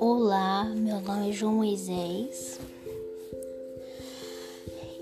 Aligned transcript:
Olá, 0.00 0.64
meu 0.64 1.00
nome 1.00 1.30
é 1.30 1.32
João 1.32 1.54
Moisés 1.54 2.60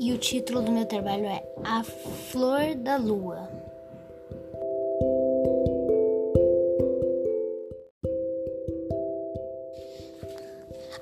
e 0.00 0.10
o 0.10 0.16
título 0.16 0.62
do 0.62 0.72
meu 0.72 0.86
trabalho 0.86 1.26
é 1.26 1.44
A 1.62 1.82
Flor 1.84 2.74
da 2.76 2.96
Lua. 2.96 3.46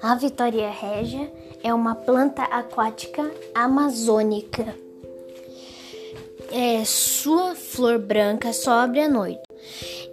A 0.03 0.17
Vitória 0.17 0.71
régia 0.73 1.31
é 1.63 1.73
uma 1.73 1.95
planta 1.95 2.43
aquática 2.43 3.31
amazônica. 3.55 4.75
É, 6.51 6.85
sua 6.85 7.55
flor 7.55 8.01
branca 8.01 8.53
sobe 8.53 9.01
à 9.01 9.09
noite 9.09 9.44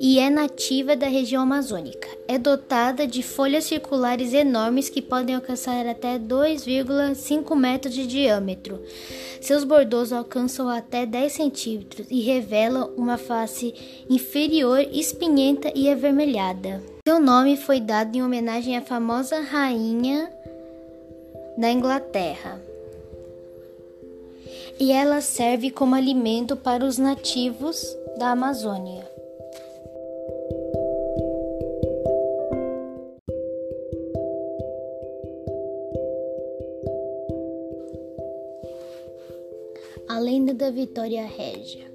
e 0.04 0.18
é 0.18 0.32
nativa 0.32 0.96
da 0.96 1.06
região 1.08 1.44
amazônica. 1.44 2.08
É 2.28 2.36
dotada 2.40 3.06
de 3.06 3.22
folhas 3.22 3.66
circulares 3.66 4.34
enormes 4.34 4.90
que 4.90 5.00
podem 5.00 5.36
alcançar 5.36 5.86
até 5.86 6.18
2,5 6.18 7.56
metros 7.56 7.94
de 7.94 8.08
diâmetro. 8.08 8.82
Seus 9.40 9.64
bordos 9.64 10.12
alcançam 10.12 10.68
até 10.68 11.06
10 11.06 11.32
centímetros 11.32 12.08
e 12.10 12.20
revelam 12.22 12.90
uma 12.98 13.16
face 13.16 13.76
inferior 14.10 14.80
espinhenta 14.92 15.72
e 15.76 15.88
avermelhada. 15.88 16.82
Seu 17.08 17.20
nome 17.20 17.56
foi 17.56 17.80
dado 17.80 18.16
em 18.16 18.24
homenagem 18.24 18.76
à 18.76 18.82
famosa 18.82 19.40
rainha 19.40 20.34
da 21.56 21.72
Inglaterra. 21.72 22.60
E 24.80 24.92
ela 24.92 25.22
serve 25.22 25.70
como 25.70 25.94
alimento 25.94 26.56
para 26.56 26.84
os 26.84 26.98
nativos 26.98 27.96
da 28.18 28.32
Amazônia. 28.32 29.11
A 40.12 40.20
lenda 40.20 40.54
da 40.54 40.70
Vitória 40.70 41.26
Régia. 41.26 41.90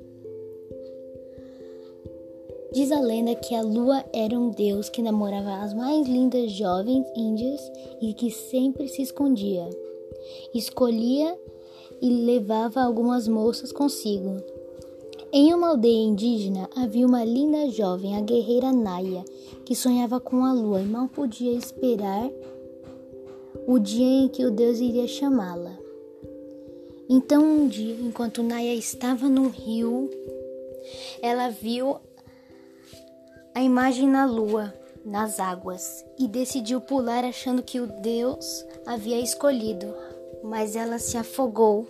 Diz 2.72 2.91
a 2.91 2.98
lenda 2.98 3.34
que 3.34 3.55
a 3.55 3.61
lua 3.61 4.03
era 4.11 4.34
um 4.41 4.48
deus 4.48 4.89
que 4.89 5.03
namorava 5.03 5.56
as 5.56 5.75
mais 5.75 6.09
lindas 6.09 6.50
jovens 6.53 7.06
índias 7.14 7.61
e 8.00 8.14
que 8.14 8.31
sempre 8.31 8.89
se 8.89 9.03
escondia. 9.03 9.69
Escolhia 10.55 11.39
e 12.00 12.09
levava 12.09 12.81
algumas 12.81 13.28
moças 13.28 13.70
consigo. 13.70 14.42
Em 15.31 15.53
uma 15.53 15.69
aldeia 15.69 16.03
indígena 16.03 16.70
havia 16.75 17.06
uma 17.06 17.22
linda 17.22 17.69
jovem, 17.69 18.17
a 18.17 18.22
guerreira 18.22 18.72
Naya, 18.72 19.27
que 19.62 19.77
sonhava 19.77 20.19
com 20.19 20.42
a 20.42 20.55
lua 20.55 20.81
e 20.81 20.87
mal 20.87 21.06
podia 21.06 21.53
esperar 21.53 22.31
o 23.67 23.78
dia 23.78 24.25
em 24.25 24.28
que 24.28 24.47
o 24.47 24.50
deus 24.50 24.81
iria 24.81 25.06
chamá-la. 25.06 25.85
Então, 27.08 27.42
um 27.44 27.68
dia, 27.68 27.94
enquanto 28.00 28.42
Naya 28.42 28.74
estava 28.74 29.28
no 29.28 29.48
rio, 29.48 30.10
ela 31.22 31.48
viu 31.50 31.98
a 33.54 33.62
imagem 33.62 34.08
na 34.08 34.26
lua, 34.26 34.74
nas 35.04 35.38
águas, 35.38 36.04
e 36.18 36.26
decidiu 36.26 36.80
pular 36.80 37.24
achando 37.24 37.62
que 37.62 37.80
o 37.80 37.86
Deus 37.86 38.64
havia 38.84 39.20
escolhido, 39.20 39.94
mas 40.42 40.74
ela 40.74 40.98
se 40.98 41.16
afogou. 41.16 41.86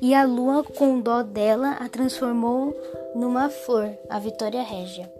E 0.00 0.14
a 0.14 0.24
lua, 0.24 0.62
com 0.62 1.00
dó 1.00 1.22
dela, 1.22 1.72
a 1.72 1.88
transformou 1.88 2.76
numa 3.14 3.48
flor, 3.48 3.96
a 4.08 4.18
Vitória 4.18 4.62
Régia. 4.62 5.15